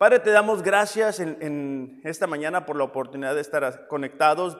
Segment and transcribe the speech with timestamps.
[0.00, 4.56] Padre, te damos gracias en, esta mañana por la oportunidad de estar conectados,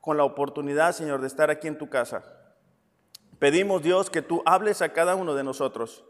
[0.00, 2.24] con la oportunidad, Señor, de estar aquí en tu casa.
[3.38, 6.06] Pedimos, Dios, que tú hables a cada uno de nosotros,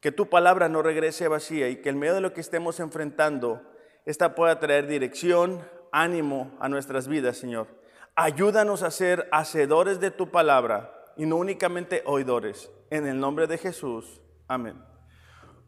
[0.00, 3.62] que tu palabra no regrese vacía y que en medio de lo que estemos enfrentando,
[4.04, 7.68] esta pueda traer dirección, ánimo a nuestras vidas, Señor.
[8.16, 12.68] Ayúdanos a ser hacedores de tu palabra y no únicamente oidores.
[12.90, 14.20] En el nombre de Jesús.
[14.48, 14.95] Amén.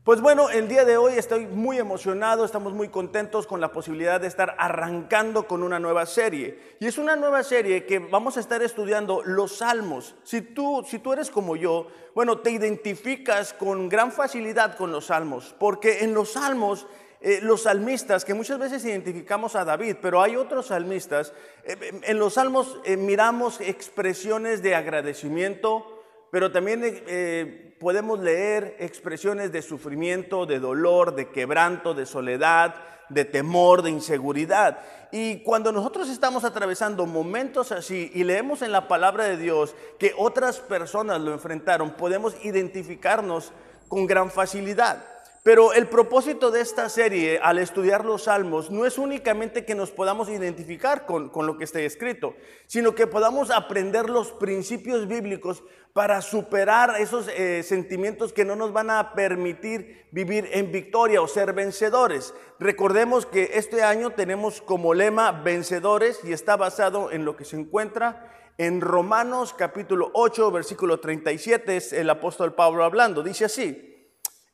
[0.09, 4.19] Pues bueno, el día de hoy estoy muy emocionado, estamos muy contentos con la posibilidad
[4.19, 6.77] de estar arrancando con una nueva serie.
[6.81, 10.15] Y es una nueva serie que vamos a estar estudiando los salmos.
[10.23, 15.09] Si tú, si tú eres como yo, bueno, te identificas con gran facilidad con los
[15.09, 16.87] salmos, porque en los salmos
[17.21, 22.19] eh, los salmistas, que muchas veces identificamos a David, pero hay otros salmistas, eh, en
[22.19, 25.98] los salmos eh, miramos expresiones de agradecimiento,
[26.31, 32.75] pero también eh, podemos leer expresiones de sufrimiento, de dolor, de quebranto, de soledad,
[33.09, 34.81] de temor, de inseguridad.
[35.11, 40.13] Y cuando nosotros estamos atravesando momentos así y leemos en la palabra de Dios que
[40.17, 43.53] otras personas lo enfrentaron, podemos identificarnos
[43.89, 45.03] con gran facilidad.
[45.43, 49.91] Pero el propósito de esta serie al estudiar los salmos no es únicamente que nos
[49.91, 52.35] podamos identificar con, lo que está escrito,
[52.67, 58.73] sino que podamos aprender los principios bíblicos para superar esos eh, sentimientos que no nos
[58.73, 62.35] van a permitir vivir en victoria o ser vencedores.
[62.59, 67.57] Recordemos que este año tenemos como lema vencedores y está basado en lo que se
[67.57, 73.23] encuentra en Romanos capítulo 8, versículo 37, es el apóstol Pablo hablando.
[73.23, 73.98] Dice así.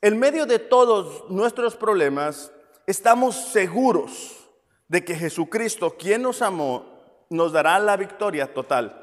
[0.05, 2.53] En medio de todos nuestros problemas,
[2.87, 4.37] estamos seguros
[4.87, 9.01] de que Jesucristo, quien nos amó, nos dará la victoria total.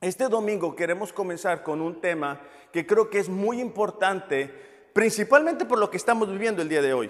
[0.00, 2.40] Este domingo queremos comenzar con un tema
[2.72, 4.52] que creo que es muy importante,
[4.92, 7.08] principalmente por lo que estamos viviendo el día de hoy,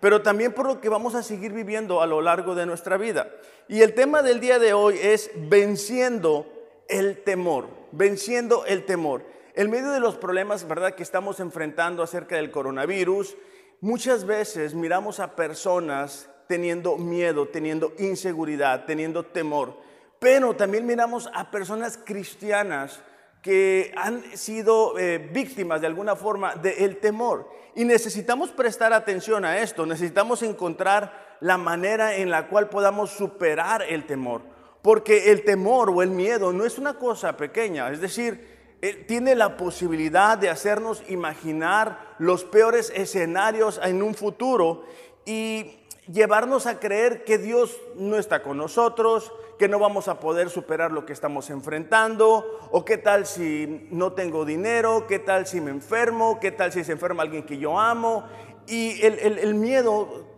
[0.00, 3.30] pero también por lo que vamos a seguir viviendo a lo largo de nuestra vida.
[3.68, 6.52] Y el tema del día de hoy es venciendo
[6.88, 9.22] el temor, venciendo el temor.
[9.54, 13.36] En medio de los problemas, ¿verdad?, que estamos enfrentando acerca del coronavirus,
[13.80, 19.76] muchas veces miramos a personas teniendo miedo, teniendo inseguridad, teniendo temor.
[20.18, 23.00] Pero también miramos a personas cristianas
[23.42, 27.48] que han sido eh, víctimas de alguna forma del temor.
[27.74, 33.82] Y necesitamos prestar atención a esto, necesitamos encontrar la manera en la cual podamos superar
[33.82, 34.42] el temor.
[34.82, 38.59] Porque el temor o el miedo no es una cosa pequeña, es decir,
[39.06, 44.84] tiene la posibilidad de hacernos imaginar los peores escenarios en un futuro
[45.26, 45.78] y
[46.10, 50.92] llevarnos a creer que Dios no está con nosotros, que no vamos a poder superar
[50.92, 55.70] lo que estamos enfrentando, o qué tal si no tengo dinero, qué tal si me
[55.70, 58.24] enfermo, qué tal si se enferma alguien que yo amo.
[58.66, 60.29] Y el, el miedo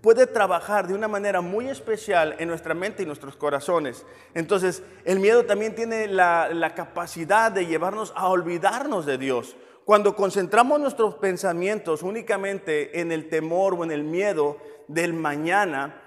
[0.00, 4.04] puede trabajar de una manera muy especial en nuestra mente y nuestros corazones.
[4.34, 9.56] Entonces, el miedo también tiene la, capacidad de llevarnos a olvidarnos de Dios.
[9.84, 16.02] Cuando concentramos nuestros pensamientos únicamente en el temor o en el miedo del mañana,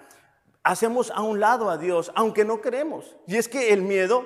[0.63, 3.16] hacemos a un lado a Dios, aunque no queremos.
[3.25, 4.25] Y es que el miedo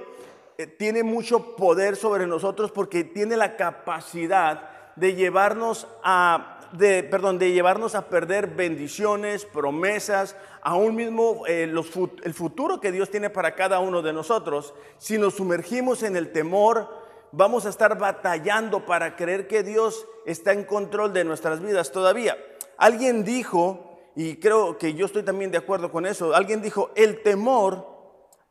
[0.58, 7.40] eh, tiene mucho poder sobre nosotros porque tiene la capacidad de llevarnos a de, perdón,
[7.40, 13.56] de llevarnos a perder bendiciones, promesas, aún mismo eh, el futuro que Dios tiene para
[13.56, 14.74] cada uno de nosotros.
[14.98, 16.90] Si nos sumergimos en el temor,
[17.32, 22.38] vamos a estar batallando para creer que Dios está en control de nuestras vidas todavía.
[22.78, 27.22] Alguien dijo, y creo que yo estoy también de acuerdo con eso, alguien dijo, el
[27.22, 27.88] temor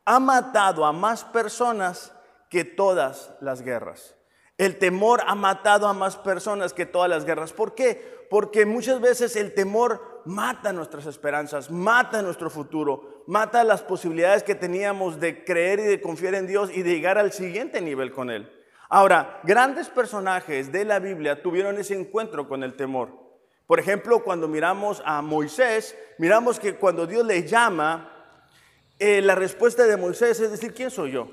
[0.05, 2.13] ha matado a más personas
[2.49, 4.15] que todas las guerras.
[4.57, 7.53] El temor ha matado a más personas que todas las guerras.
[7.53, 8.27] ¿Por qué?
[8.29, 14.55] Porque muchas veces el temor mata nuestras esperanzas, mata nuestro futuro, mata las posibilidades que
[14.55, 18.29] teníamos de creer y de confiar en Dios y de llegar al siguiente nivel con
[18.29, 18.49] Él.
[18.89, 23.09] Ahora, grandes personajes de la Biblia tuvieron ese encuentro con el temor.
[23.65, 28.11] Por ejemplo, cuando miramos a Moisés, miramos que cuando Dios le llama,
[28.99, 31.27] eh, la respuesta de Moisés es decir, ¿quién soy yo?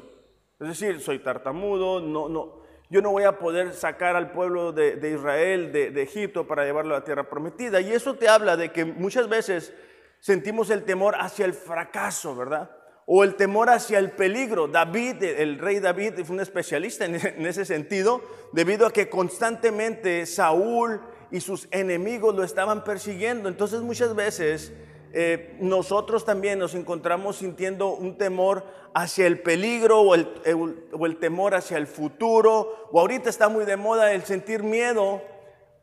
[0.58, 2.59] Es decir, soy tartamudo, no, no,
[2.90, 6.98] yo no voy a poder sacar al pueblo de, Israel de, Egipto para llevarlo a
[6.98, 7.80] la tierra prometida.
[7.80, 9.72] Y eso te habla de que muchas veces
[10.18, 12.68] sentimos el temor hacia el fracaso, ¿verdad?
[13.06, 14.66] O el temor hacia el peligro.
[14.66, 18.22] David, el rey David, fue un especialista en, en ese sentido,
[18.52, 21.00] debido a que constantemente Saúl
[21.30, 23.48] y sus enemigos lo estaban persiguiendo.
[23.48, 24.72] Entonces muchas veces
[25.12, 28.64] eh, nosotros también nos encontramos sintiendo un temor
[28.94, 34.12] hacia el peligro o el, temor hacia el futuro, o ahorita está muy de moda
[34.12, 35.22] el sentir miedo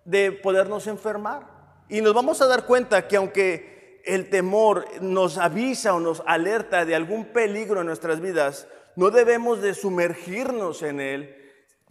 [0.06, 1.48] de podernos enfermar.
[1.90, 6.86] Y nos vamos a dar cuenta que aunque el temor nos avisa o nos alerta
[6.86, 11.36] de algún peligro en nuestras vidas, no debemos de sumergirnos en él.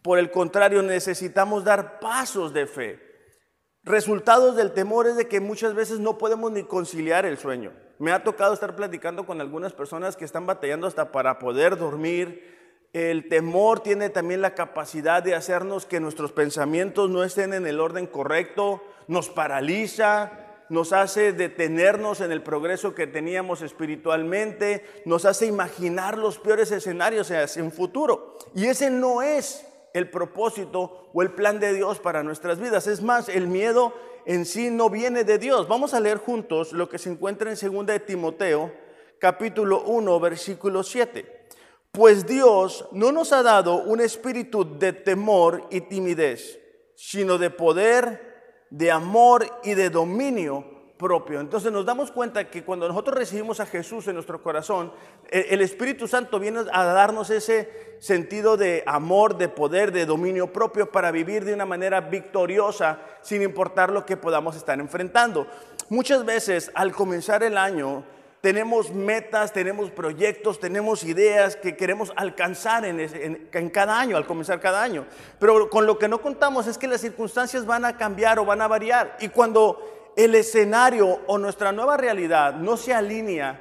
[0.03, 3.06] Por el contrario, necesitamos dar pasos de fe.
[3.87, 7.71] Resultados del temor es de que muchas veces no podemos ni conciliar el sueño.
[8.01, 12.57] Me ha tocado estar platicando con algunas personas que están batallando hasta para poder dormir,
[12.93, 17.79] el temor tiene también la capacidad de hacernos que nuestros pensamientos no estén en el
[17.79, 20.33] orden correcto, nos paraliza,
[20.69, 27.31] nos hace detenernos en el progreso que teníamos espiritualmente, nos hace imaginar los peores escenarios
[27.31, 28.37] hacia un futuro.
[28.53, 29.65] Y ese no es
[29.97, 32.87] el propósito o el plan de Dios para nuestras vidas.
[32.87, 33.95] Es más, el miedo
[34.27, 35.69] en sí no viene de Dios.
[35.69, 38.73] Vamos a leer juntos lo que se encuentra en 2 de Timoteo,
[39.19, 41.47] capítulo 1, versículo 7.
[41.93, 46.61] Pues Dios no nos ha dado un espíritu de temor y timidez,
[46.95, 51.41] sino de poder, de amor y de dominio propio.
[51.41, 54.93] Entonces nos damos cuenta que cuando nosotros recibimos a Jesús en nuestro corazón,
[55.31, 60.53] e, el Espíritu Santo viene a darnos ese sentido de amor, de poder, de dominio
[60.53, 65.47] propio para vivir de una manera victoriosa sin importar lo que podamos estar enfrentando.
[65.89, 68.05] Muchas veces al comenzar el año
[68.41, 74.83] tenemos metas, tenemos proyectos, tenemos ideas que queremos alcanzar en, cada año, al comenzar cada
[74.83, 75.05] año.
[75.41, 78.63] Pero con lo que no contamos es que las circunstancias van a cambiar o van
[78.63, 79.17] a variar.
[79.21, 83.61] Y cuando el escenario o nuestra nueva realidad no se alinea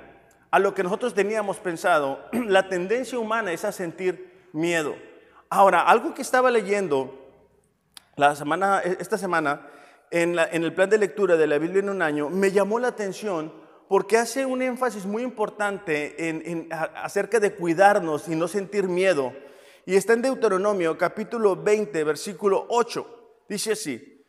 [0.50, 4.96] a lo que nosotros teníamos pensado, la tendencia humana es a sentir miedo.
[5.50, 7.14] Ahora, algo que estaba leyendo
[8.16, 9.70] la semana, esta semana
[10.10, 13.52] en, el plan de lectura de la Biblia en un año, me llamó la atención
[13.90, 19.34] porque hace un énfasis muy importante acerca de cuidarnos y no sentir miedo.
[19.86, 23.44] Y está en Deuteronomio capítulo 20, versículo 8.
[23.50, 24.26] Dice así,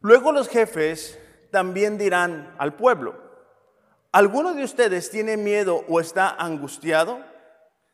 [0.00, 1.18] luego los jefes
[1.56, 3.14] también dirán al pueblo,
[4.12, 7.20] ¿alguno de ustedes tiene miedo o está angustiado?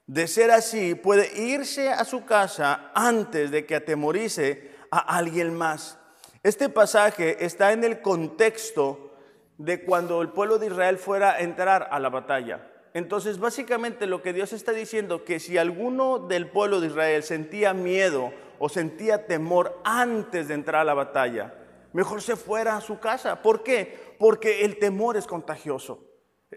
[0.09, 5.97] De ser así, puede irse a su casa antes de que atemorice a alguien más.
[6.43, 9.13] Este pasaje está en el contexto
[9.59, 12.69] de cuando el pueblo de Israel fuera a entrar a la batalla.
[12.95, 17.75] Entonces, básicamente lo que Dios está diciendo, que si alguno del pueblo de Israel sentía
[17.75, 21.62] miedo o sentía temor antes de entrar a la batalla,
[21.93, 23.43] mejor se fuera a su casa.
[23.43, 24.17] ¿Por qué?
[24.19, 26.05] Porque el temor es contagioso.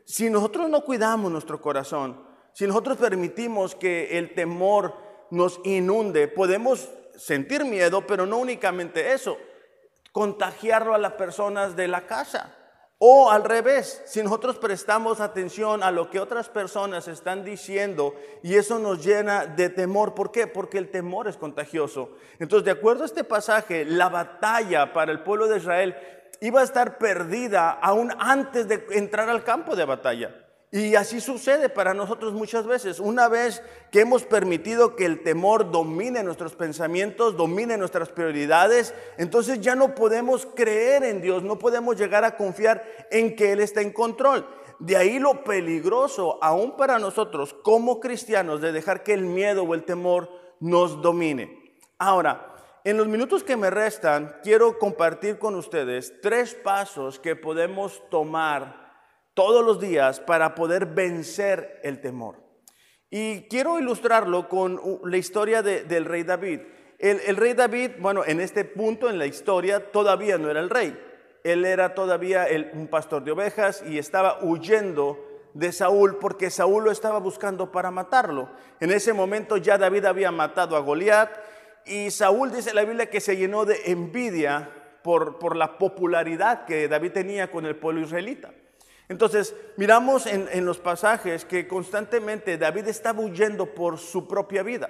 [0.06, 2.22] Si nosotros no cuidamos nuestro corazón,
[2.54, 4.96] si nosotros permitimos que el temor
[5.32, 9.38] nos inunde, podemos sentir miedo, pero no únicamente eso,
[10.12, 12.56] contagiarlo a las personas de la casa.
[12.98, 18.56] O al revés, si nosotros prestamos atención a lo que otras personas están diciendo y
[18.56, 20.48] eso nos llena de temor, ¿por qué?
[20.48, 22.12] Porque el temor es contagioso.
[22.40, 25.96] Entonces, de acuerdo a este pasaje, la batalla para el pueblo de Israel
[26.40, 30.45] iba a estar perdida aún antes de entrar al campo de batalla.
[30.76, 33.00] Y así sucede para nosotros muchas veces.
[33.00, 39.62] Una vez que hemos permitido que el temor domine nuestros pensamientos, domine nuestras prioridades, entonces
[39.62, 43.80] ya no podemos creer en Dios, no podemos llegar a confiar en que Él está
[43.80, 44.46] en control.
[44.80, 49.76] De ahí lo peligroso, aún para nosotros como cristianos, de dejar que el miedo o
[49.76, 50.30] el temor
[50.60, 51.78] nos domine.
[51.98, 52.54] Ahora,
[52.84, 58.85] en los minutos que me restan, quiero compartir con ustedes tres pasos que podemos tomar
[59.36, 62.46] todos los días para poder vencer el temor.
[63.12, 66.62] Y quiero ilustrarlo con la historia del rey David.
[66.98, 70.98] El, rey David, bueno, en este punto en la historia todavía no era el rey.
[71.44, 75.20] Él era todavía un pastor de ovejas y estaba huyendo
[75.54, 78.50] de Saúl porque Saúl lo estaba buscando para matarlo.
[78.80, 81.30] En ese momento ya David había matado a Goliat
[81.86, 84.72] y Saúl dice en la Biblia que se llenó de envidia
[85.04, 88.52] por, por la popularidad que David tenía con el pueblo israelita.
[89.08, 94.90] Entonces, miramos en, los pasajes que constantemente David estaba huyendo por su propia vida.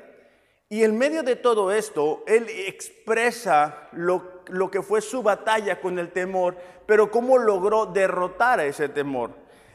[0.69, 5.99] Y en medio de todo esto, él expresa lo, lo, que fue su batalla con
[5.99, 9.31] el temor, pero cómo logró derrotar a ese temor.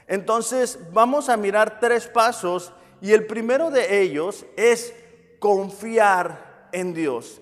[0.06, 4.94] Entonces, vamos a mirar tres pasos y el primero de ellos es
[5.38, 7.40] confiar en Dios.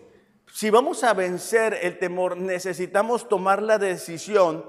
[0.52, 4.64] Si vamos a vencer el temor, necesitamos tomar la decisión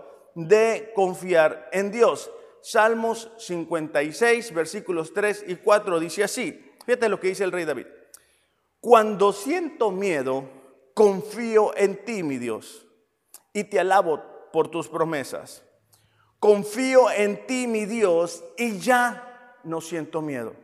[0.48, 2.32] de confiar en Dios.
[2.62, 6.74] Salmos 56, versículos 3 y 4 dice así.
[6.86, 7.88] Fíjate lo que dice el rey David.
[8.80, 10.50] Cuando siento miedo,
[10.94, 12.88] confío en ti, mi Dios,
[13.54, 14.22] y te alabo
[14.54, 15.64] por tus promesas.
[16.40, 20.56] Confío en ti, mi Dios, y ya no siento miedo.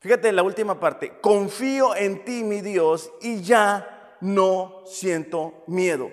[0.00, 1.20] Fíjate en la última parte.
[1.20, 6.10] Confío en ti, mi Dios, y ya no siento miedo.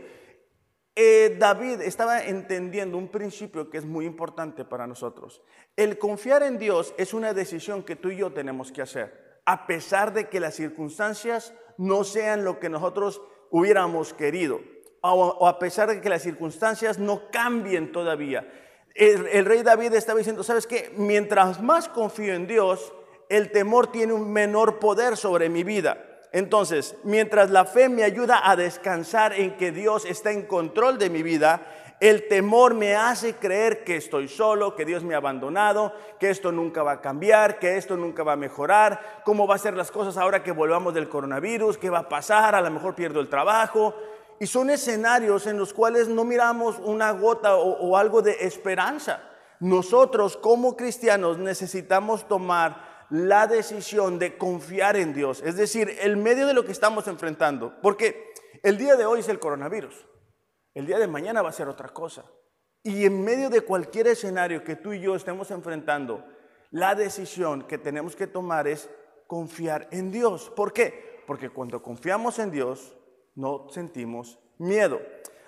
[1.01, 5.41] Eh, David estaba entendiendo un principio que es muy importante para nosotros.
[5.77, 9.65] El confiar en Dios es una decisión que tú y yo tenemos que hacer, a
[9.65, 14.60] pesar de que las circunstancias no sean lo que nosotros hubiéramos querido,
[15.00, 18.51] o, a pesar de que las circunstancias no cambien todavía.
[18.94, 20.91] El, el rey David estaba diciendo, ¿sabes qué?
[20.98, 22.91] Mientras más confío en Dios,
[23.29, 26.09] el temor tiene un menor poder sobre mi vida.
[26.31, 31.09] Entonces, mientras la fe me ayuda a descansar en que Dios está en control de
[31.09, 31.62] mi vida,
[32.00, 36.51] el temor me hace creer que estoy solo, que Dios me ha abandonado, que esto
[36.51, 39.91] nunca va a cambiar, que esto nunca va a mejorar, cómo va a ser las
[39.91, 43.27] cosas ahora que volvamos del coronavirus, qué va a pasar, a lo mejor pierdo el
[43.27, 43.95] trabajo.
[44.39, 49.21] Y son escenarios en los cuales no miramos una gota o, o algo de esperanza.
[49.59, 56.46] Nosotros como cristianos necesitamos tomar la decisión de confiar en Dios, es decir, el medio
[56.48, 60.06] de lo que estamos enfrentando, porque el día de hoy es el coronavirus,
[60.74, 62.24] el día de mañana va a ser otra cosa.
[62.84, 66.24] Y en medio de cualquier escenario que tú y yo estemos enfrentando,
[66.72, 68.89] la decisión que tenemos que tomar es
[69.28, 70.51] confiar en Dios.
[70.56, 71.24] ¿Por qué?
[71.28, 72.96] Porque cuando confiamos en Dios,
[73.36, 75.01] no sentimos miedo.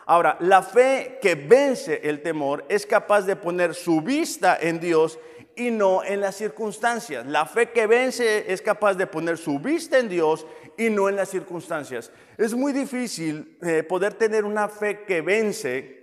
[0.05, 5.19] Ahora, la fe que vence el temor es capaz de poner su vista en Dios
[5.55, 7.25] y no en las circunstancias.
[7.25, 10.45] La fe que vence es capaz de poner su vista en Dios
[10.77, 12.11] y no en las circunstancias.
[12.37, 16.01] Es muy difícil eh, poder tener una fe que vence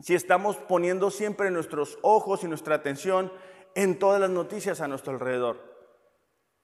[0.00, 3.32] si estamos poniendo siempre nuestros ojos y nuestra atención
[3.74, 5.68] en todas las noticias a nuestro alrededor.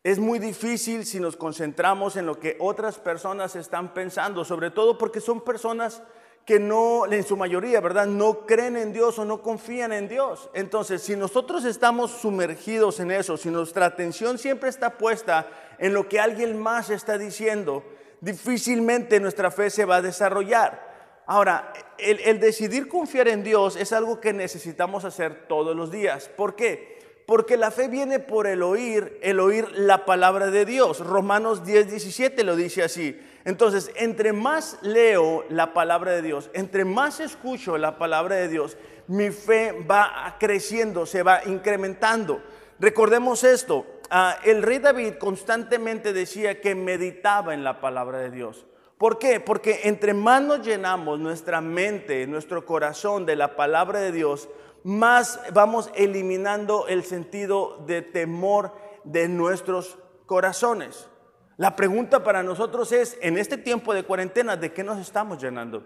[0.03, 4.99] Es muy difícil si nos concentramos en lo que otras personas están pensando, sobre todo
[4.99, 6.03] porque son personas
[6.45, 8.07] que no, en su mayoría, ¿verdad?
[8.07, 10.51] No creen en Dios o no confían en Dios.
[10.53, 15.49] Entonces, si nosotros estamos sumergidos en eso, si nuestra atención siempre está puesta
[15.79, 17.83] en lo que alguien más está diciendo,
[18.21, 20.93] difícilmente nuestra fe se va a desarrollar.
[21.27, 26.29] Ahora, el, decidir confiar en Dios es algo que necesitamos hacer todos los días.
[26.29, 27.23] ¿Por qué?
[27.27, 31.01] Porque la fe viene por el oír, el oír la palabra de Dios.
[31.01, 33.19] Romanos 10, 17 lo dice así.
[33.45, 38.79] Entonces, entre más leo la palabra de Dios, entre más escucho la palabra de Dios,
[39.07, 42.41] mi fe va creciendo, se va incrementando.
[42.79, 48.67] Recordemos esto, ah, el rey David constantemente decía que meditaba en la palabra de Dios.
[48.97, 49.41] ¿Por qué?
[49.41, 54.49] Porque entre más nos llenamos nuestra mente, nuestro corazón de la palabra de Dios,
[54.85, 58.73] más vamos eliminando el sentido de temor
[59.05, 61.09] de nuestros corazones.
[61.57, 65.85] La pregunta para nosotros es, en este tiempo de cuarentena, ¿de qué nos estamos llenando?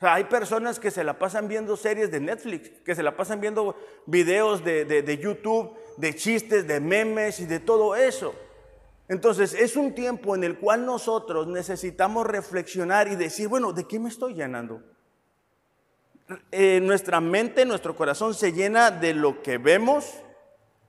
[0.00, 3.76] Hay personas que se la pasan viendo series de Netflix, que se la pasan viendo
[4.06, 8.34] videos de, de YouTube, de chistes, de memes y de todo eso.
[9.08, 13.98] Entonces, es un tiempo en el cual nosotros necesitamos reflexionar y decir, bueno, ¿de qué
[13.98, 14.82] me estoy llenando?
[16.52, 20.22] Eh, nuestra mente, nuestro corazón se llena de lo que vemos,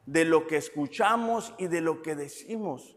[0.05, 2.95] de lo que escuchamos y de lo que decimos.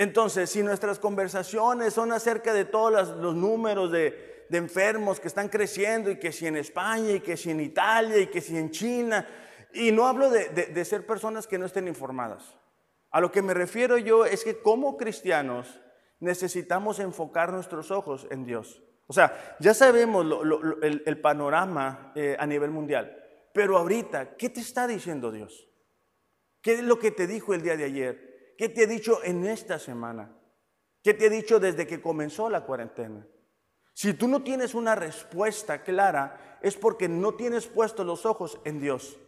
[0.00, 6.10] Entonces, si nuestras conversaciones son acerca de todos los, números de, enfermos que están creciendo
[6.10, 9.28] y que si en España y que si en Italia y que si en China,
[9.74, 12.56] y no hablo de ser personas que no estén informadas.
[13.10, 15.78] A lo que me refiero yo es que como cristianos
[16.18, 18.82] necesitamos enfocar nuestros ojos en Dios.
[19.06, 20.24] O sea, ya sabemos
[20.80, 25.68] el, panorama eh, a nivel mundial, pero ahorita, ¿qué te está diciendo Dios?
[26.62, 28.29] ¿Qué es lo que te dijo el día de ayer?
[28.60, 30.36] ¿Qué te ha dicho en esta semana?
[31.02, 33.26] ¿Qué te ha dicho desde que comenzó la cuarentena?
[33.94, 38.78] Si tú no tienes una respuesta clara, es porque no tienes puestos los ojos en
[38.78, 39.18] Dios.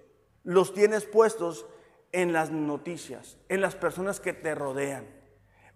[0.42, 1.64] Los tienes puestos
[2.12, 5.06] en las noticias, en las personas que te rodean.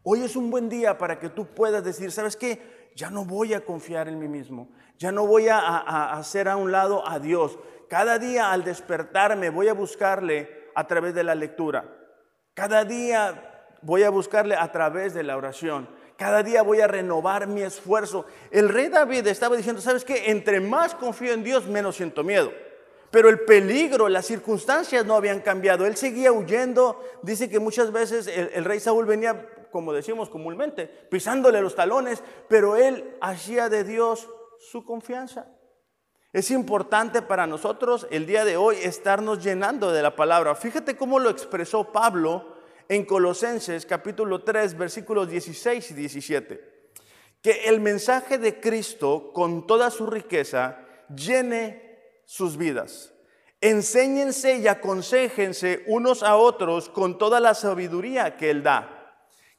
[0.02, 2.76] Hoy es un buen día para que tú puedas decir, ¿sabes qué?
[2.94, 6.72] ya no voy a confiar en mí mismo, ya no voy a, hacer a un
[6.72, 7.58] lado a Dios.
[7.88, 11.95] Cada día al despertarme voy a buscarle a través de la lectura.
[12.56, 15.86] Cada día voy a buscarle a través de la oración.
[16.16, 18.24] Cada día voy a renovar mi esfuerzo.
[18.50, 20.30] El rey David estaba diciendo, ¿sabes qué?
[20.30, 22.50] Entre más confío en Dios, menos siento miedo.
[23.10, 25.84] Pero el peligro, las circunstancias no habían cambiado.
[25.84, 26.98] Él seguía huyendo.
[27.20, 32.76] Dice que muchas veces el rey Saúl venía como decimos comúnmente, pisándole los talones, pero
[32.76, 34.26] él hacía de Dios
[34.58, 35.48] su confianza.
[36.36, 40.54] Es importante para nosotros el día de hoy estarnos llenando de la palabra.
[40.54, 42.58] Fíjate cómo lo expresó Pablo
[42.90, 46.90] en Colosenses capítulo 3 versículos 16 y 17.
[47.40, 50.78] Que el mensaje de Cristo con toda su riqueza
[51.08, 53.14] llene sus vidas.
[53.62, 58.92] Enséñense y aconsejense unos a otros con toda la sabiduría que Él da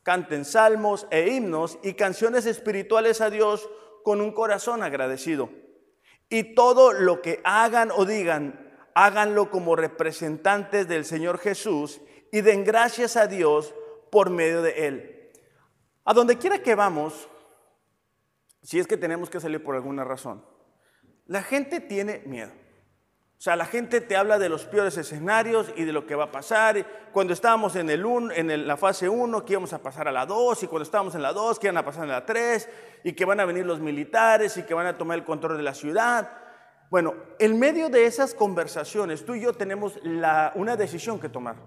[0.04, 3.68] canten salmos e himnos y canciones espirituales a Dios
[4.04, 5.50] con un corazón agradecido.
[6.30, 12.64] Y todo lo que hagan o digan, háganlo como representantes del Señor Jesús y den
[12.64, 13.74] gracias a Dios
[14.12, 15.32] por medio de Él.
[16.04, 17.30] A donde quiera que vamos,
[18.62, 20.44] si es que tenemos que salir por alguna razón,
[21.26, 22.52] la gente tiene miedo.
[23.38, 26.26] O sea, la gente te habla de los peores escenarios y de lo que va
[26.26, 26.84] a pasar.
[27.12, 28.04] Cuando estábamos en, el
[28.36, 31.22] en la fase 1, que íbamos a pasar a la 2, y cuando estábamos en
[31.22, 32.68] la 2, que iban a pasar en la 3,
[33.04, 35.62] y que van a venir los militares y que van a tomar el control de
[35.62, 36.32] la ciudad.
[36.90, 40.00] Bueno, en medio de esas conversaciones, tú y yo tenemos
[40.56, 41.58] una decisión que tomar.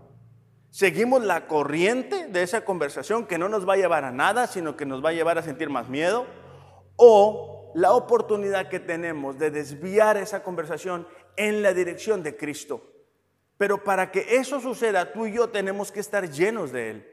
[0.70, 4.76] Seguimos la corriente de esa conversación que no nos va a llevar a nada, sino
[4.76, 6.26] que nos va a llevar a sentir más miedo,
[6.96, 11.06] o la oportunidad que tenemos de desviar esa conversación
[11.40, 12.82] en la dirección de Cristo.
[13.56, 17.06] Pero para que eso suceda, tú y yo tenemos que estar llenos de Él.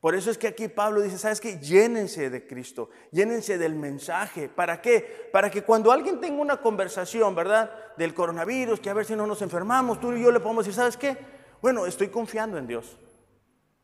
[0.00, 1.60] Por eso es que aquí Pablo dice, ¿sabes qué?
[1.60, 4.48] Llénense de Cristo, llénense del mensaje.
[4.48, 5.28] ¿Para qué?
[5.32, 7.70] Para que cuando alguien tenga una conversación, ¿verdad?
[7.96, 10.76] Del coronavirus, que a ver si no nos enfermamos, tú y yo le podemos decir,
[10.76, 11.16] ¿sabes qué?
[11.62, 12.96] Bueno, estoy confiando en Dios.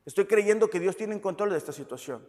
[0.04, 2.28] Estoy creyendo que Dios tiene en control de esta situación.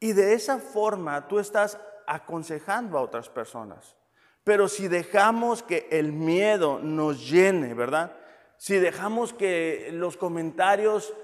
[0.00, 3.94] Y de esa forma tú estás aconsejando a otras personas.
[4.44, 8.16] Pero si dejamos que el miedo nos llene, ¿verdad?
[8.58, 11.14] Si dejamos que los comentarios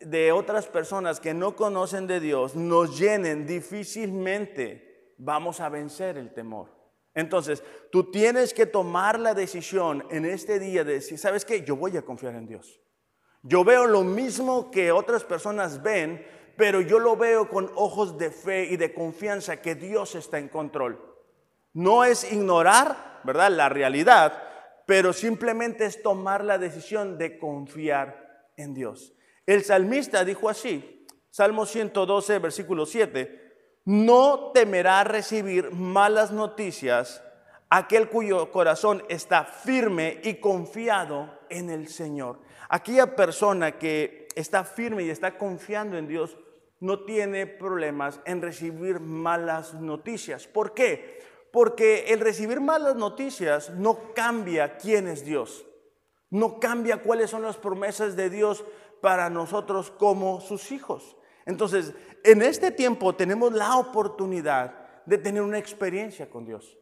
[0.00, 6.32] de otras personas que no conocen de Dios nos llenen, difícilmente vamos a vencer el
[6.32, 6.74] temor.
[7.14, 11.62] Entonces, tú tienes que tomar la decisión en este día de decir, ¿sabes qué?
[11.64, 12.80] Yo voy a confiar en Dios.
[13.42, 16.24] Yo veo lo mismo que otras personas ven,
[16.56, 20.48] pero yo lo veo con ojos de fe y de confianza que Dios está en
[20.48, 21.09] control.
[21.72, 23.50] No es ignorar, ¿verdad?
[23.50, 24.42] La realidad,
[24.86, 29.12] pero simplemente es tomar la decisión de confiar en Dios.
[29.46, 37.22] El salmista dijo así, Salmo 112, versículo 7, no temerá recibir malas noticias
[37.70, 42.40] aquel cuyo corazón está firme y confiado en el Señor.
[42.68, 46.36] Aquella persona que está firme y está confiando en Dios
[46.80, 50.46] no tiene problemas en recibir malas noticias.
[50.46, 51.20] ¿Por qué?
[51.52, 55.66] Porque el recibir malas noticias no cambia quién es Dios.
[56.30, 58.64] No cambia cuáles son las promesas de Dios
[59.00, 61.16] para nosotros como sus hijos.
[61.46, 66.78] Entonces, en este tiempo tenemos la oportunidad de tener una experiencia con Dios.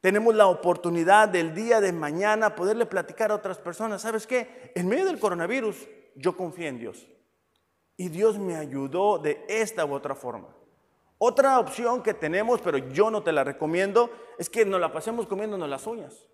[0.00, 4.02] Tenemos la oportunidad del día de mañana poderle platicar a otras personas.
[4.02, 4.72] ¿Sabes qué?
[4.74, 5.76] En medio del coronavirus,
[6.16, 7.06] yo confié en Dios.
[7.96, 10.56] Y Dios me ayudó de esta u otra forma.
[11.24, 15.28] Otra opción que tenemos, pero yo no te la recomiendo, es que nos la pasemos
[15.28, 16.26] comiéndonos las uñas.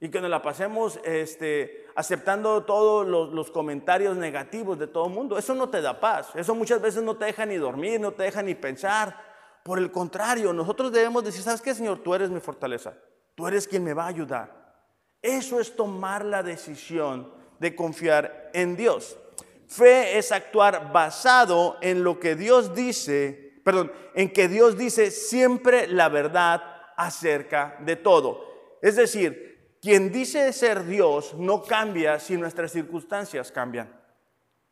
[0.00, 5.36] Y que nos la pasemos este, aceptando todos los, comentarios negativos de todo el mundo.
[5.36, 6.30] Eso no te da paz.
[6.34, 9.14] Eso muchas veces no te deja ni dormir, no te deja ni pensar.
[9.62, 11.98] Por el contrario, nosotros debemos decir, ¿sabes qué, Señor?
[11.98, 12.94] Tú eres mi fortaleza.
[13.34, 14.74] Tú eres quien me va a ayudar.
[15.20, 19.18] Eso es tomar la decisión de confiar en Dios.
[19.66, 25.86] Fe es actuar basado en lo que Dios dice perdón, en que Dios dice siempre
[25.86, 26.62] la verdad
[26.96, 28.78] acerca de todo.
[28.80, 34.00] Es decir, quien dice ser Dios no cambia si nuestras circunstancias cambian.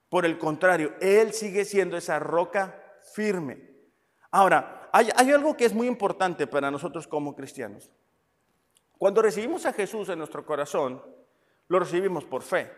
[0.08, 2.82] Por el contrario, Él sigue siendo esa roca
[3.14, 3.70] firme.
[4.30, 7.90] Ahora, hay, hay algo que es muy importante para nosotros como cristianos.
[8.98, 11.02] Cuando recibimos a Jesús en nuestro corazón,
[11.68, 12.70] lo recibimos por fe.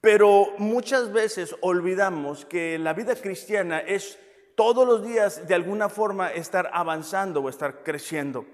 [0.00, 4.18] Pero muchas veces olvidamos que la vida cristiana es
[4.54, 8.44] todos los días de alguna forma estar avanzando o estar creciendo.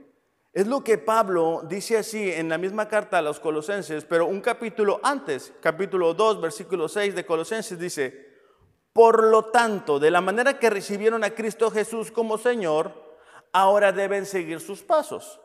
[0.52, 4.40] Es lo que Pablo dice así en la misma carta a los colosenses, pero un
[4.40, 8.28] capítulo antes, capítulo 2, versículo 6 de Colosenses dice,
[8.92, 12.92] por lo tanto, de la manera que recibieron a Cristo Jesús como Señor,
[13.52, 15.40] ahora deben seguir sus pasos.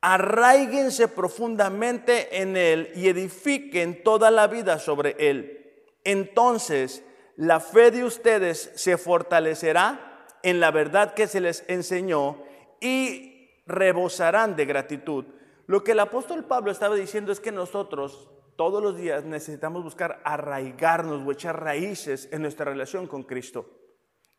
[0.00, 5.84] Arraíguense profundamente en Él y edifiquen toda la vida sobre Él.
[6.04, 7.02] Entonces,
[7.36, 12.38] la fe de ustedes se fortalecerá en la verdad que se les enseñó
[12.80, 15.26] y rebosarán de gratitud.
[15.66, 20.20] Lo que el apóstol Pablo estaba diciendo es que nosotros todos los días necesitamos buscar
[20.24, 23.68] arraigarnos o echar raíces en nuestra relación con Cristo.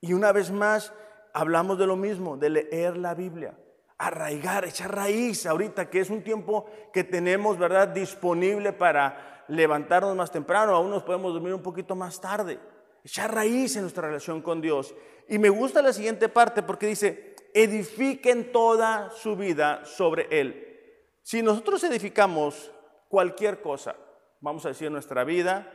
[0.02, 0.92] Y una vez más,
[1.34, 3.60] hablamos de lo mismo, de leer la Biblia.
[4.00, 10.32] Arraigar, echar raíz ahorita, que es un tiempo que tenemos, ¿verdad?, disponible para levantarnos más
[10.32, 12.60] temprano, aún nos podemos dormir un poquito más tarde
[13.08, 14.94] echar raíz en nuestra relación con Dios.
[15.30, 20.94] Y me gusta la siguiente parte porque dice, edifiquen toda su vida sobre Él.
[21.24, 22.70] Si nosotros edificamos
[23.08, 23.96] cualquier cosa,
[24.42, 25.72] vamos a decir nuestra vida,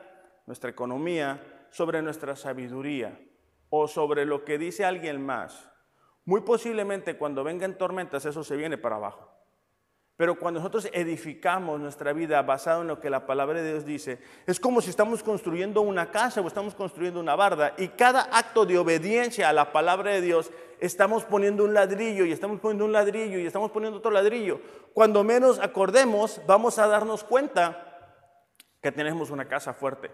[0.46, 1.40] nuestra economía,
[1.70, 3.18] sobre nuestra sabiduría
[3.70, 5.70] o sobre lo que dice alguien más,
[6.26, 9.32] muy posiblemente cuando vengan tormentas eso se viene para abajo.
[10.16, 14.20] Pero cuando nosotros edificamos nuestra vida basado en lo que la palabra de Dios dice,
[14.46, 18.66] es como si estamos construyendo una casa o estamos construyendo una barda y cada acto
[18.66, 22.92] de obediencia a la palabra de Dios estamos poniendo un ladrillo y estamos poniendo un
[22.92, 24.60] ladrillo y estamos poniendo otro ladrillo.
[24.92, 27.88] Cuando menos acordemos, vamos a darnos cuenta
[28.82, 30.10] que tenemos una casa fuerte,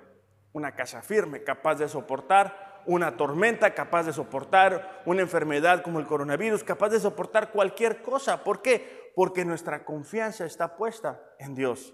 [0.52, 6.06] una casa firme, capaz de soportar una tormenta, capaz de soportar una enfermedad como el
[6.06, 8.42] coronavirus, capaz de soportar cualquier cosa.
[8.44, 9.07] ¿Por qué?
[9.18, 11.92] Porque nuestra confianza está puesta en Dios.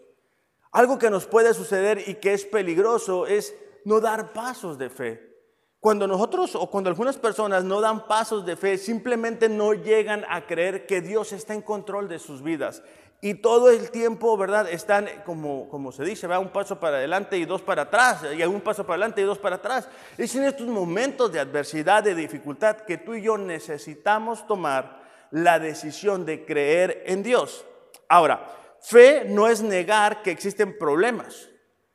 [0.73, 3.55] Algo que nos puede suceder y que es peligroso es
[3.87, 5.35] no dar pasos de fe.
[5.81, 10.47] Cuando nosotros o cuando algunas personas no dan pasos de fe, simplemente no llegan a
[10.47, 12.83] creer que Dios está en control de sus vidas
[13.23, 14.69] y todo el tiempo, ¿verdad?
[14.71, 18.43] Están, como, como se dice, va un paso para adelante y dos para atrás, y
[18.43, 19.89] un paso para adelante y dos para atrás.
[20.19, 25.04] Es en estos momentos de adversidad, de dificultad, que tú y yo necesitamos tomar
[25.35, 27.67] la decisión de creer en Dios.
[28.09, 28.47] Ahora,
[28.81, 31.49] fe no es negar que existen problemas,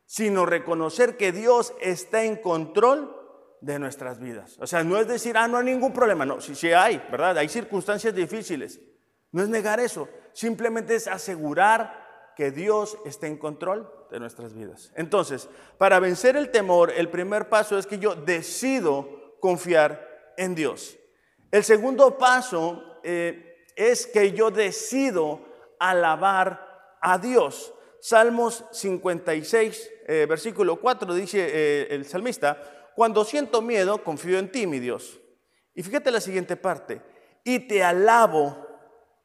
[0.05, 3.15] sino reconocer que Dios está en control
[3.61, 4.57] de nuestras vidas.
[4.59, 7.37] O sea, no es decir, ah, no hay ningún problema, no, sí, sí hay, ¿verdad?
[7.37, 8.81] Hay circunstancias difíciles.
[9.31, 14.91] No es negar eso, simplemente es asegurar que Dios está en control de nuestras vidas.
[14.95, 15.47] Entonces,
[15.77, 20.97] para vencer el temor, el primer paso es que yo decido confiar en Dios.
[21.51, 25.41] El segundo paso eh, es que yo decido
[25.79, 27.73] alabar a Dios.
[28.01, 34.67] Salmos 56, eh, versículo 4, dice eh, el salmista, cuando siento miedo, confío en ti,
[34.67, 35.19] mi Dios.
[35.73, 37.01] Y fíjate la siguiente parte,
[37.43, 38.57] y te alabo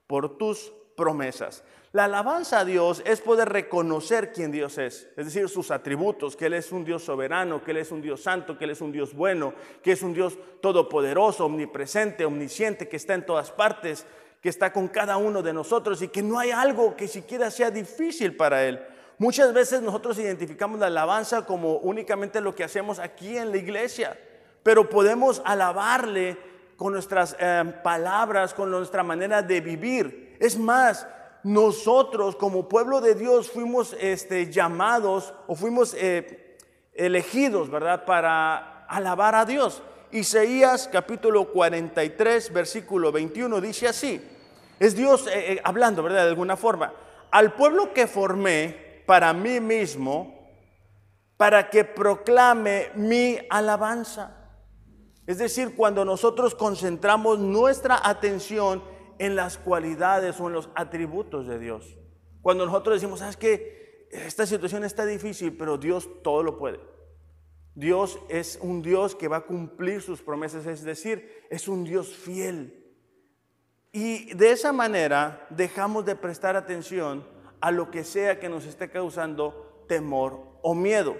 [0.06, 1.64] por tus promesas.
[1.94, 6.46] La alabanza a Dios es poder reconocer quién Dios es, es decir, sus atributos, que
[6.46, 8.90] Él es un Dios soberano, que Él es un Dios santo, que Él es un
[8.90, 14.06] Dios bueno, que es un Dios todopoderoso, omnipresente, omnisciente, que está en todas partes,
[14.40, 17.70] que está con cada uno de nosotros y que no hay algo que siquiera sea
[17.70, 18.84] difícil para Él.
[19.18, 24.18] Muchas veces nosotros identificamos la alabanza como únicamente lo que hacemos aquí en la iglesia,
[24.64, 26.36] pero podemos alabarle
[26.76, 30.36] con nuestras eh, palabras, con nuestra manera de vivir.
[30.40, 31.06] Es más,
[31.44, 36.56] nosotros como pueblo de Dios fuimos este, llamados o fuimos eh,
[36.94, 39.82] elegidos, ¿verdad?, para alabar a Dios.
[40.10, 44.20] Isaías capítulo 43, versículo 21 dice así,
[44.80, 46.94] es Dios eh, hablando, ¿verdad?, de alguna forma,
[47.30, 50.48] al pueblo que formé para mí mismo,
[51.36, 54.34] para que proclame mi alabanza.
[55.26, 61.58] Es decir, cuando nosotros concentramos nuestra atención en las cualidades o en los atributos de
[61.58, 61.98] Dios.
[62.42, 66.80] Cuando nosotros decimos, sabes que esta situación está difícil, pero Dios todo lo puede.
[67.74, 72.14] Dios es un Dios que va a cumplir sus promesas, es decir, es un Dios
[72.14, 72.84] fiel.
[73.92, 77.26] Y de esa manera dejamos de prestar atención
[77.60, 81.16] a lo que sea que nos esté causando temor o miedo.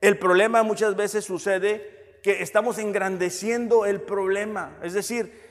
[0.00, 4.78] El problema muchas veces sucede que estamos engrandeciendo el problema.
[4.82, 5.45] Es decir,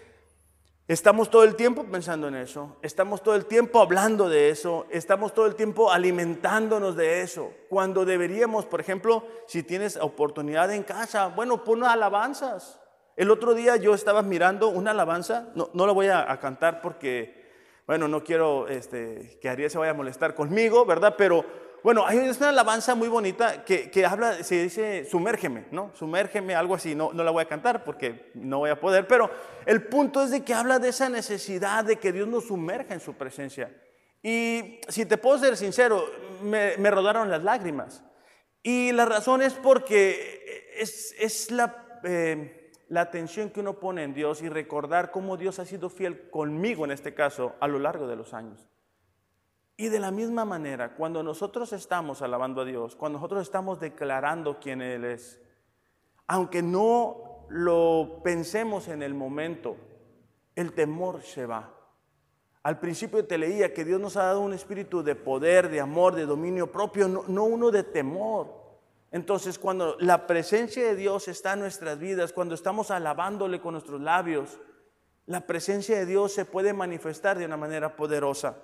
[0.87, 5.33] estamos todo el tiempo pensando en eso, estamos todo el tiempo hablando de eso, estamos
[5.33, 7.51] todo el tiempo alimentándonos de eso.
[7.69, 12.79] Cuando deberíamos, por ejemplo, si tienes oportunidad en casa, bueno, pon alabanzas.
[13.15, 17.45] El otro día yo estaba mirando una alabanza, no, no la voy a, cantar porque,
[17.87, 21.15] bueno, no quiero este, que Ariel se vaya a molestar conmigo, ¿verdad?
[21.17, 21.45] Pero
[21.85, 25.91] bueno, hay una alabanza muy bonita que, habla, se dice, sumérgeme, ¿no?
[25.93, 29.29] Sumérgeme, algo así, no, no la voy a cantar porque no voy a poder, pero
[29.67, 32.99] el punto es de que habla de esa necesidad de que Dios nos sumerja en
[32.99, 33.71] su presencia.
[34.23, 36.03] Y si te puedo ser sincero,
[36.41, 38.03] me, rodaron las lágrimas.
[38.63, 44.41] Y la razón es porque es, la, eh, la atención que uno pone en Dios
[44.41, 48.15] y recordar cómo Dios ha sido fiel conmigo en este caso a lo largo de
[48.15, 48.65] los años.
[49.77, 54.59] Y de la misma manera, cuando nosotros estamos alabando a Dios, cuando nosotros estamos declarando
[54.59, 55.41] quién Él es,
[56.27, 59.75] aunque no lo pensemos en el momento,
[60.55, 61.73] el temor se va.
[62.63, 66.15] Al principio te leía que Dios nos ha dado un espíritu de poder, de amor,
[66.15, 68.79] de dominio propio, no, uno de temor.
[69.11, 74.01] Entonces, cuando la presencia de Dios está en nuestras vidas, cuando estamos alabándole con nuestros
[74.01, 74.59] labios,
[75.27, 78.57] la presencia de Dios se puede manifestar de una manera poderosa.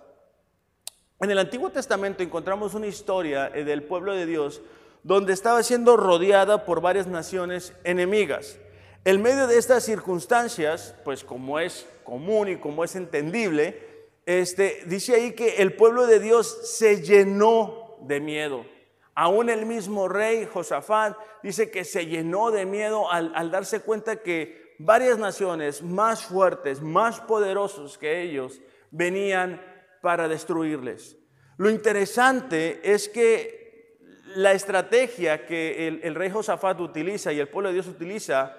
[1.21, 4.59] En el Antiguo Testamento encontramos una historia eh, del pueblo de Dios
[5.03, 8.57] donde estaba siendo rodeada por varias naciones enemigas.
[9.05, 13.79] En medio de estas circunstancias, pues como es común y como es entendible,
[14.25, 18.65] este, dice ahí que el pueblo de Dios se llenó de miedo.
[19.13, 24.75] Aún el mismo rey Josafat dice que se llenó de miedo al, darse cuenta que
[24.79, 29.61] varias naciones más fuertes, más poderosos que ellos, venían
[30.01, 31.17] para destruirles.
[31.57, 33.99] Lo interesante es que
[34.35, 38.55] la estrategia que el, rey Josafat utiliza y el pueblo de Dios utiliza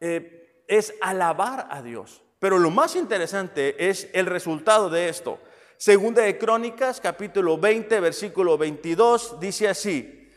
[0.00, 2.22] eh, es alabar a Dios.
[2.38, 5.38] Pero lo más interesante es el resultado de esto.
[5.76, 10.30] Segunda de Crónicas, capítulo 20, versículo 22, dice así,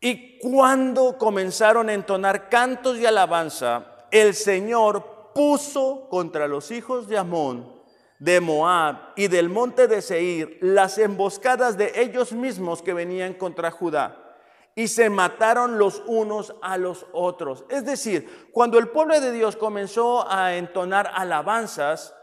[0.00, 7.18] y cuando comenzaron a entonar cantos de alabanza, el Señor puso contra los hijos de
[7.18, 7.79] Amón,
[8.20, 13.70] de Moab y del monte de Seir las emboscadas de ellos mismos que venían contra
[13.70, 14.30] Judá
[14.76, 17.64] y se mataron los unos a los otros.
[17.70, 22.14] Es decir, cuando el pueblo de Dios comenzó a entonar alabanzas,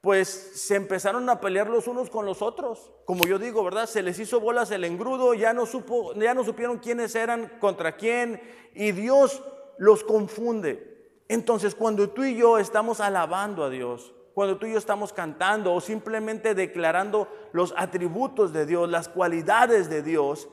[0.00, 2.90] pues se empezaron a pelear los unos con los otros.
[3.04, 3.86] Como yo digo, ¿verdad?
[3.86, 7.96] Se les hizo bolas el engrudo, ya no, supo, ya no supieron quiénes eran contra
[7.96, 8.40] quién
[8.74, 9.42] y Dios
[9.78, 11.22] los confunde.
[11.28, 15.74] Entonces, cuando tú y yo estamos alabando a Dios, cuando tú y yo estamos cantando
[15.74, 20.48] o simplemente declarando los atributos de Dios, las cualidades de Dios,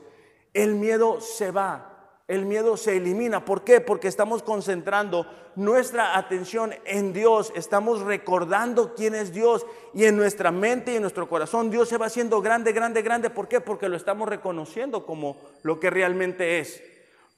[0.52, 3.44] el miedo se va, el miedo se elimina.
[3.44, 3.80] ¿Por qué?
[3.80, 10.50] Porque estamos concentrando nuestra atención en Dios, estamos recordando quién es Dios y en nuestra
[10.50, 13.30] mente y en nuestro corazón Dios se va haciendo grande, grande, grande.
[13.30, 13.60] ¿Por qué?
[13.60, 16.82] Porque lo estamos reconociendo como lo que realmente es.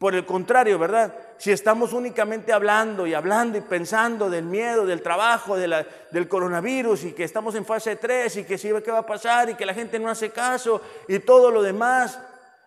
[0.03, 1.15] Por el contrario, ¿verdad?
[1.39, 7.13] Si estamos únicamente hablando y hablando y pensando del miedo, del trabajo, del coronavirus y
[7.13, 9.75] que estamos en fase 3 y que si qué va a pasar y que la
[9.75, 12.19] gente no hace caso y todo lo demás,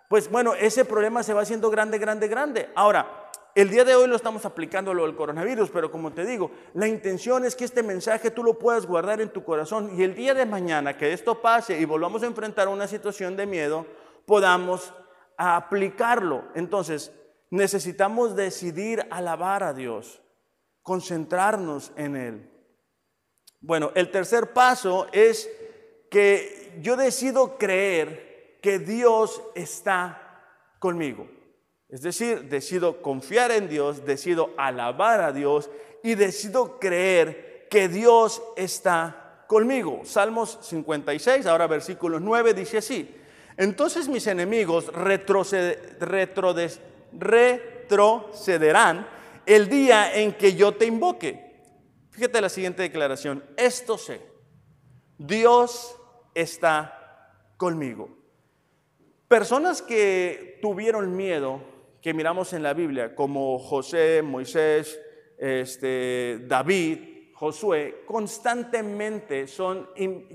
[0.08, 2.70] pues bueno, ese problema se va haciendo grande, grande, grande.
[2.74, 3.06] Ahora,
[3.54, 6.88] el día de hoy lo estamos aplicando lo del coronavirus, pero como te digo, la
[6.88, 10.34] intención es que este mensaje tú lo puedas guardar en tu corazón y el día
[10.34, 13.86] de mañana que esto pase y volvamos a enfrentar una situación de miedo,
[14.26, 14.94] podamos
[15.38, 16.46] aplicarlo.
[16.56, 17.12] Entonces,
[17.50, 20.22] necesitamos decidir alabar a Dios,
[20.82, 22.50] concentrarnos en Él.
[23.62, 25.50] Bueno, el tercer paso es
[26.10, 30.22] que yo decido creer que Dios está
[30.80, 31.28] conmigo.
[31.90, 35.70] Es decir, decido confiar en Dios, decido alabar a Dios
[36.04, 40.02] y decido creer que Dios está conmigo.
[40.04, 43.16] Salmos 56, ahora versículo 9 dice así.
[43.58, 44.88] Entonces mis enemigos
[47.20, 49.08] retrocederán
[49.46, 51.46] el día en que yo te invoque.
[52.12, 53.44] Fíjate la siguiente declaración.
[53.58, 54.22] Esto sé,
[55.18, 55.96] Dios
[56.34, 58.10] está conmigo.
[59.28, 61.62] Personas que tuvieron miedo,
[62.02, 65.00] que miramos en la Biblia, como José, Moisés,
[65.38, 69.90] este, David, Josué, constantemente son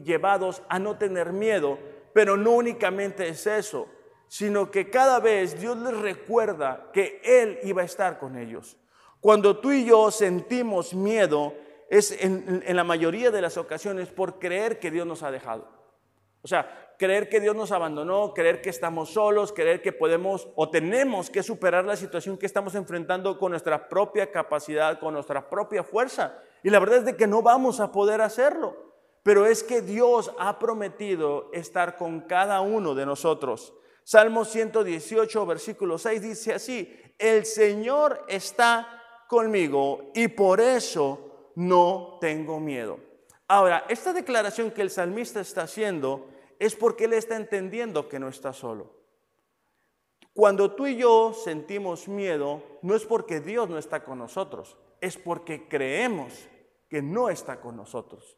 [0.05, 1.79] llevados a no tener miedo,
[2.13, 3.89] pero no únicamente es eso,
[4.31, 8.77] sino que cada vez Dios les recuerda que Él iba a estar con ellos.
[9.21, 11.53] Cuando tú y yo sentimos miedo,
[11.89, 15.67] es en, la mayoría de las ocasiones por creer que Dios nos ha dejado.
[16.43, 20.71] O sea, creer que Dios nos abandonó, creer que estamos solos, creer que podemos o
[20.71, 25.83] tenemos que superar la situación que estamos enfrentando con nuestra propia capacidad, con nuestra propia
[25.83, 26.39] fuerza.
[26.63, 28.77] Y la verdad es de que no vamos a poder hacerlo.
[29.25, 33.75] Pero es que Dios ha prometido estar con cada uno de nosotros.
[34.11, 42.59] Salmo 118, versículo 6 dice así, el Señor está conmigo y por eso no tengo
[42.59, 42.99] miedo.
[43.47, 46.27] Ahora, esta declaración que el salmista está haciendo
[46.59, 48.97] es porque Él está entendiendo que no está solo.
[50.35, 55.19] Cuando tú y yo sentimos miedo, no es porque Dios no está con nosotros, es
[55.19, 56.49] porque creemos
[56.89, 58.37] que no está con nosotros.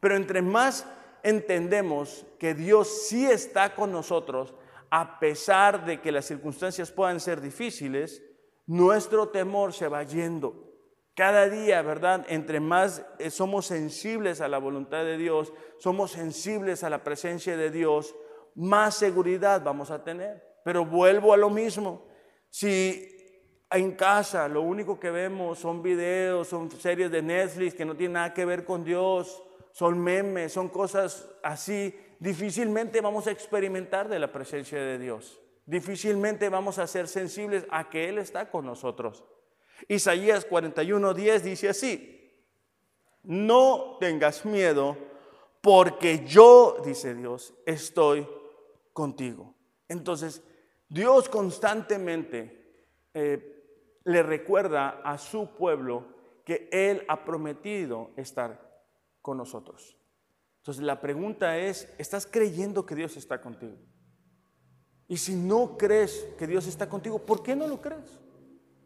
[0.00, 0.86] Pero entre más
[1.22, 4.52] entendemos que Dios sí está con nosotros,
[4.90, 8.22] a pesar de que las circunstancias puedan ser difíciles,
[8.66, 10.72] nuestro temor se va yendo.
[11.14, 12.26] Cada día, ¿verdad?
[12.28, 17.56] Entre más eh, somos sensibles a la voluntad de Dios, somos sensibles a la presencia
[17.56, 18.16] de Dios,
[18.54, 20.42] más seguridad vamos a tener.
[20.64, 22.06] Pero vuelvo a lo mismo.
[22.50, 23.10] Si
[23.70, 28.14] en casa lo único que vemos son videos, son series de Netflix que no tienen
[28.14, 29.42] nada que ver con Dios,
[29.72, 35.40] son memes, son cosas así, difícilmente vamos a experimentar de la presencia de Dios.
[35.66, 39.24] Difícilmente vamos a ser sensibles a que Él está con nosotros.
[39.88, 42.32] Isaías 41:10 dice así,
[43.22, 44.96] no tengas miedo
[45.60, 48.28] porque yo, dice Dios, estoy
[48.92, 49.54] contigo.
[49.88, 50.42] Entonces,
[50.88, 56.06] Dios constantemente eh, le recuerda a su pueblo
[56.44, 58.84] que Él ha prometido estar
[59.22, 59.96] con nosotros.
[60.64, 63.76] Entonces, la pregunta es, ¿estás creyendo que Dios está contigo?
[65.06, 68.18] Y si no crees que Dios está contigo, ¿por qué no lo crees?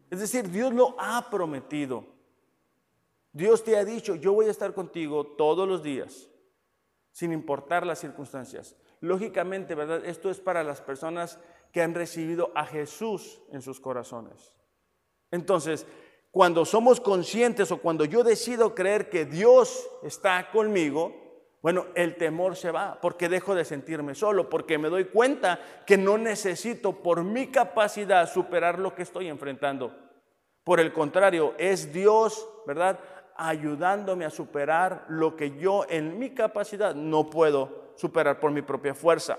[0.09, 2.05] Es decir, Dios lo ha prometido.
[3.31, 6.29] Dios te ha dicho, yo voy a estar contigo todos los días.
[7.11, 8.75] sin importar las circunstancias.
[8.99, 10.05] Lógicamente, ¿verdad?
[10.05, 11.39] Esto es para las personas
[11.71, 14.53] que han recibido a Jesús en sus corazones.
[15.31, 15.85] Entonces,
[16.29, 21.28] cuando somos conscientes o cuando yo decido creer que Dios está conmigo,
[21.61, 25.97] bueno, el temor se va porque dejo de sentirme solo, porque me doy cuenta que
[25.97, 29.93] no necesito por mi capacidad superar lo que estoy enfrentando.
[30.63, 32.99] Por el contrario, es Dios, ¿verdad?
[33.35, 38.93] Ayudándome a superar lo que yo en mi capacidad no puedo superar por mi propia
[38.93, 39.37] fuerza.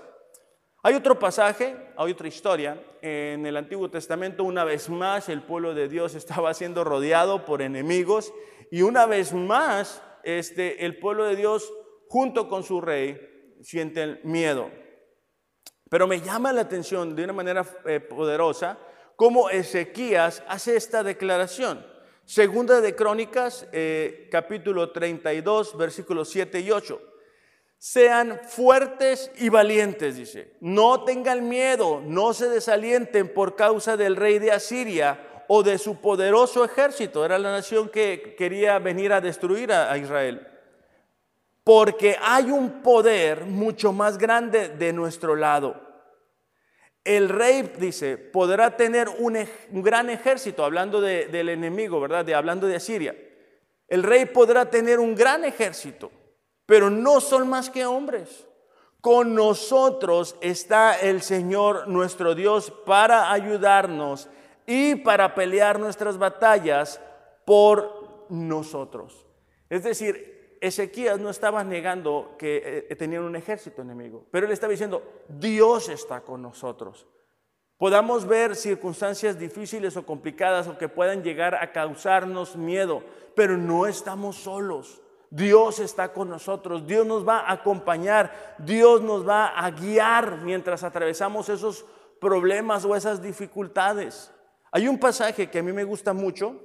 [0.83, 2.83] Hay otro pasaje, hay otra historia.
[3.01, 7.63] En el Antiguo Testamento, una vez más, el pueblo de Dios estaba siendo rodeado por
[7.63, 8.31] enemigos
[8.69, 11.71] y una vez más, este, el pueblo de Dios
[12.11, 14.69] junto con su rey, sienten miedo.
[15.89, 18.77] Pero me llama la atención de una manera eh, poderosa
[19.15, 21.85] cómo Ezequías hace esta declaración.
[22.25, 27.01] Segunda de Crónicas, eh, capítulo 32, versículos 7 y 8.
[27.77, 30.57] Sean fuertes y valientes, dice.
[30.59, 36.01] No tengan miedo, no se desalienten por causa del rey de Asiria o de su
[36.01, 37.23] poderoso ejército.
[37.23, 40.49] Era la nación que quería venir a destruir a Israel
[41.63, 45.79] porque hay un poder mucho más grande de nuestro lado.
[47.03, 49.37] El rey, dice, podrá tener un,
[49.71, 52.25] gran ejército, hablando del enemigo, ¿verdad?
[52.25, 53.15] De, hablando de Asiria.
[53.87, 56.11] El rey podrá tener un gran ejército,
[56.65, 58.47] pero no son más que hombres.
[59.01, 64.29] Con nosotros está el Señor nuestro Dios para ayudarnos
[64.67, 67.01] y para pelear nuestras batallas
[67.45, 69.25] por nosotros.
[69.69, 70.30] Es decir,
[70.61, 75.89] Ezequías no estaba negando que eh, tenían un ejército enemigo, pero él estaba diciendo, Dios
[75.89, 77.07] está con nosotros.
[77.77, 83.03] Podamos ver circunstancias difíciles o complicadas o que puedan llegar a causarnos miedo,
[83.35, 85.01] pero no estamos solos.
[85.31, 90.83] Dios está con nosotros, Dios nos va a acompañar, Dios nos va a guiar mientras
[90.83, 91.85] atravesamos esos
[92.19, 94.31] problemas o esas dificultades.
[94.71, 96.61] Hay un pasaje que a mí me gusta mucho,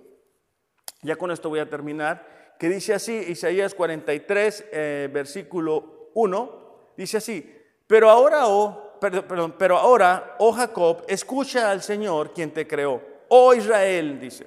[1.01, 7.19] ya con esto voy a terminar, que dice así, Isaías 43, eh, versículo 1, dice
[7.19, 7.55] así,
[7.87, 13.03] pero ahora, oh, perdón, pero ahora, oh Jacob, escucha al Señor quien te creó.
[13.29, 14.47] Oh Israel, dice,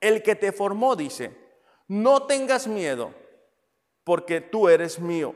[0.00, 1.30] el que te formó, dice,
[1.88, 3.12] no tengas miedo,
[4.04, 5.34] porque tú eres mío.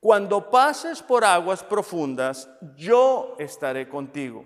[0.00, 4.44] Cuando pases por aguas profundas, yo estaré contigo.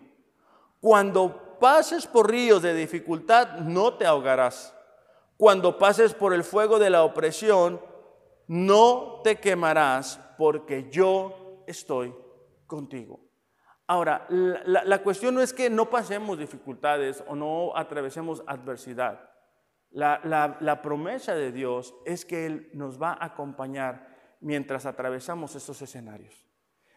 [0.81, 4.75] Cuando pases por ríos de dificultad, no te ahogarás
[5.43, 7.81] cuando pases por el fuego de la opresión,
[8.47, 12.15] no te quemarás porque yo estoy
[12.65, 13.19] contigo.
[13.89, 19.31] Ahora, la, cuestión no es que no pasemos dificultades o no atravesemos adversidad.
[19.91, 20.21] La,
[20.61, 26.47] la, promesa de Dios es que Él nos va a acompañar mientras atravesamos estos escenarios.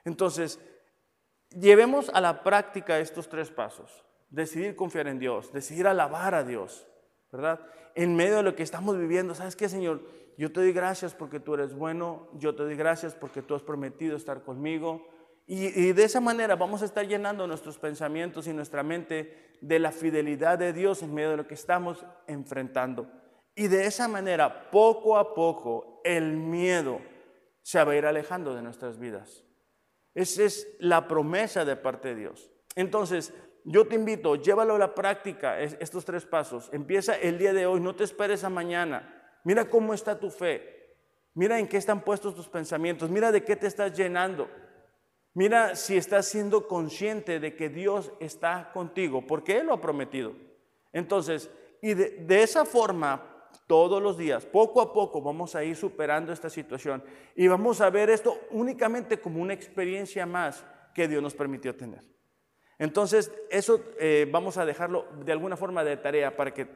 [0.03, 0.59] Entonces,
[1.49, 4.05] llevemos a la práctica estos tres pasos.
[4.29, 6.87] Decidir confiar en Dios, decidir alabar a Dios,
[7.35, 7.59] ¿verdad?
[7.95, 10.01] En medio de lo que estamos viviendo, ¿sabes qué, Señor?
[10.37, 13.63] Yo te doy gracias porque tú eres bueno, yo te doy gracias porque tú has
[13.63, 15.07] prometido estar conmigo.
[15.47, 19.91] Y, de esa manera vamos a estar llenando nuestros pensamientos y nuestra mente de la
[19.91, 23.07] fidelidad de Dios en medio de lo que estamos enfrentando.
[23.55, 26.99] Y de esa manera, poco a poco, el miedo
[27.61, 29.43] se va a ir alejando de nuestras vidas.
[30.13, 32.49] Esa es la promesa de parte de Dios.
[32.75, 33.33] Entonces,
[33.65, 36.69] yo te invito, llévalo a la práctica, estos tres pasos.
[36.71, 39.39] Empieza el día de hoy, no te esperes a mañana.
[39.43, 40.93] Mira cómo está tu fe.
[41.33, 43.09] Mira en qué están puestos tus pensamientos.
[43.09, 44.47] Mira de qué te estás llenando.
[45.33, 50.33] Mira si estás siendo consciente de que Dios está contigo, porque Él lo ha prometido.
[50.93, 51.49] Entonces,
[51.81, 56.31] y de, de esa forma, todos los días, poco a poco, vamos a ir superando
[56.31, 57.03] esta situación
[57.35, 60.63] y vamos a ver esto únicamente como una experiencia más
[60.93, 62.14] que Dios nos permitió tener.
[62.77, 66.67] Entonces, eso eh, vamos a dejarlo de alguna forma de tarea para que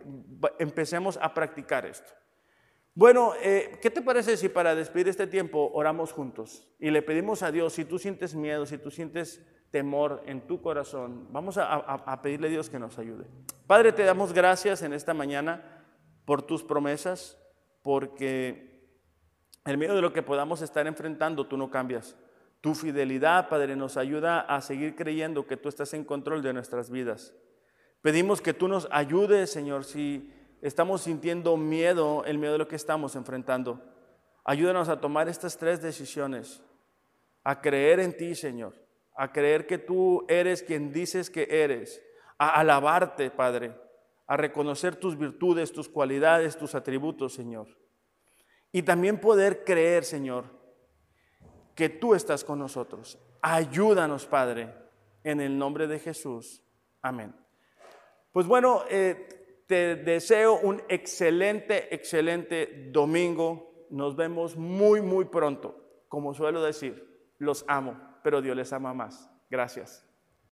[0.57, 2.11] empecemos a practicar esto.
[2.95, 7.43] Bueno, eh, ¿qué te parece si para despedir este tiempo oramos juntos y le pedimos
[7.43, 11.75] a Dios, si tú sientes miedo, si tú sientes temor en tu corazón, vamos a,
[11.75, 13.25] a pedirle a Dios que nos ayude.
[13.67, 15.85] Padre, te damos gracias en esta mañana
[16.25, 17.37] por tus promesas,
[17.83, 18.69] porque
[19.65, 22.17] en medio de lo que podamos estar enfrentando, tú no cambias.
[22.61, 26.89] Tu fidelidad, Padre, nos ayuda a seguir creyendo que tú estás en control de nuestras
[26.89, 27.33] vidas.
[28.01, 32.75] Pedimos que tú nos ayudes, Señor, si estamos sintiendo miedo, el miedo de lo que
[32.75, 33.81] estamos enfrentando.
[34.43, 36.61] Ayúdanos a tomar estas tres decisiones,
[37.43, 38.73] a creer en ti, Señor,
[39.15, 42.01] a creer que tú eres quien dices que eres,
[42.37, 43.73] a alabarte, Padre,
[44.27, 47.67] a reconocer tus virtudes, tus cualidades, tus atributos, Señor.
[48.71, 50.58] Y también poder creer, Señor,
[51.79, 53.17] que tú estás con nosotros.
[53.41, 54.75] Ayúdanos, Padre,
[55.23, 56.61] en el nombre de Jesús.
[57.01, 57.33] Amén.
[58.33, 63.87] Pues bueno, eh, te deseo un excelente, excelente domingo.
[63.91, 66.03] Nos vemos muy, muy pronto.
[66.09, 69.31] Como suelo decir, los amo, pero Dios les ama más.
[69.49, 70.05] Gracias.